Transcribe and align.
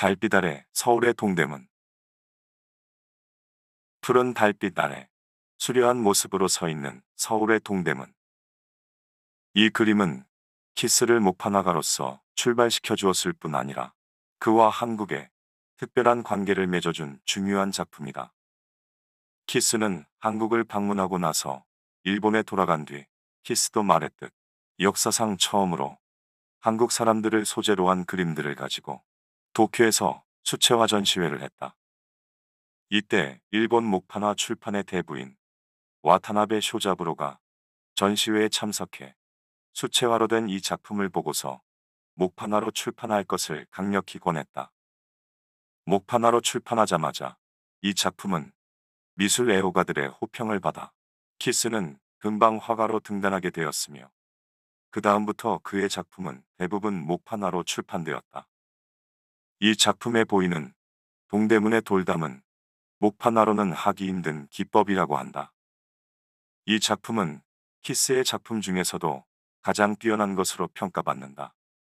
달빛 0.00 0.34
아래 0.34 0.64
서울의 0.72 1.12
동대문. 1.12 1.68
푸른 4.00 4.32
달빛 4.32 4.78
아래 4.78 5.10
수려한 5.58 5.98
모습으로 5.98 6.48
서 6.48 6.70
있는 6.70 7.02
서울의 7.16 7.60
동대문. 7.60 8.10
이 9.52 9.68
그림은 9.68 10.24
키스를 10.74 11.20
목판화가로서 11.20 12.22
출발시켜 12.34 12.96
주었을 12.96 13.34
뿐 13.34 13.54
아니라 13.54 13.92
그와 14.38 14.70
한국의 14.70 15.28
특별한 15.76 16.22
관계를 16.22 16.66
맺어준 16.66 17.20
중요한 17.26 17.70
작품이다. 17.70 18.32
키스는 19.48 20.06
한국을 20.18 20.64
방문하고 20.64 21.18
나서 21.18 21.62
일본에 22.04 22.42
돌아간 22.42 22.86
뒤 22.86 23.04
키스도 23.42 23.82
말했듯 23.82 24.32
역사상 24.80 25.36
처음으로 25.36 25.98
한국 26.58 26.90
사람들을 26.90 27.44
소재로 27.44 27.90
한 27.90 28.06
그림들을 28.06 28.54
가지고 28.54 29.04
도쿄에서 29.60 30.24
수채화 30.44 30.86
전시회를 30.86 31.42
했다. 31.42 31.76
이때 32.88 33.42
일본 33.50 33.84
목판화 33.84 34.32
출판의 34.32 34.84
대부인 34.84 35.36
와타나베 36.00 36.62
쇼자부로가 36.62 37.38
전시회에 37.94 38.48
참석해 38.48 39.14
수채화로 39.74 40.28
된 40.28 40.48
이 40.48 40.62
작품을 40.62 41.10
보고서 41.10 41.60
목판화로 42.14 42.70
출판할 42.70 43.24
것을 43.24 43.66
강력히 43.70 44.18
권했다. 44.18 44.72
목판화로 45.84 46.40
출판하자마자 46.40 47.36
이 47.82 47.94
작품은 47.94 48.52
미술 49.16 49.50
애호가들의 49.50 50.08
호평을 50.22 50.60
받아 50.60 50.90
키스는 51.38 51.98
금방 52.16 52.56
화가로 52.56 53.00
등단하게 53.00 53.50
되었으며 53.50 54.10
그 54.90 55.02
다음부터 55.02 55.60
그의 55.62 55.90
작품은 55.90 56.42
대부분 56.56 56.94
목판화로 56.94 57.64
출판되었다. 57.64 58.46
이 59.62 59.76
작품에 59.76 60.24
보이는 60.24 60.72
동대문의 61.28 61.82
돌담은 61.82 62.42
목판화로는 62.98 63.72
하기 63.72 64.08
힘든 64.08 64.48
기법이라고 64.48 65.18
한다. 65.18 65.52
이 66.64 66.80
작품은 66.80 67.42
키스의 67.82 68.24
작품 68.24 68.62
중에서도 68.62 69.22
가장 69.60 69.96
뛰어난 69.96 70.34
것으로 70.34 70.68
평가받는다. 70.68 71.54